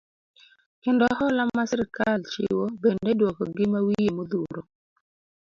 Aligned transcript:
Kendo 0.83 1.03
hola 1.19 1.43
ma 1.55 1.63
sirikal 1.69 2.19
chiwo, 2.31 2.65
bende 2.81 3.07
iduoko 3.13 3.41
gi 3.55 3.65
mawiye 3.73 4.09
modhuro. 4.17 4.61